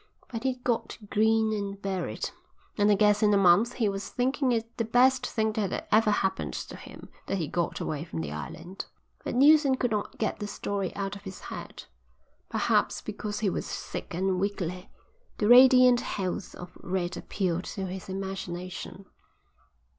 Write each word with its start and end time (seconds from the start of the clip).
But 0.31 0.41
he'd 0.41 0.63
got 0.63 0.89
to 0.89 1.05
grin 1.05 1.53
and 1.53 1.79
bear 1.79 2.07
it, 2.09 2.33
and 2.75 2.89
I 2.89 2.95
guess 2.95 3.21
in 3.21 3.31
a 3.35 3.37
month 3.37 3.73
he 3.73 3.87
was 3.87 4.09
thinking 4.09 4.51
it 4.51 4.75
the 4.77 4.83
best 4.83 5.27
thing 5.27 5.51
that 5.53 5.71
had 5.71 5.87
ever 5.91 6.09
happened 6.09 6.55
to 6.55 6.75
him 6.75 7.07
that 7.27 7.37
he 7.37 7.47
got 7.47 7.79
away 7.79 8.03
from 8.03 8.21
the 8.21 8.31
island." 8.31 8.87
But 9.23 9.35
Neilson 9.35 9.75
could 9.75 9.91
not 9.91 10.17
get 10.17 10.39
the 10.39 10.47
story 10.47 10.91
out 10.95 11.15
of 11.15 11.21
his 11.21 11.39
head. 11.39 11.83
Perhaps 12.49 13.03
because 13.03 13.41
he 13.41 13.49
was 13.51 13.67
sick 13.67 14.15
and 14.15 14.39
weakly, 14.39 14.89
the 15.37 15.47
radiant 15.47 15.99
health 16.01 16.55
of 16.55 16.75
Red 16.81 17.15
appealed 17.15 17.65
to 17.65 17.85
his 17.85 18.09
imagination. 18.09 19.05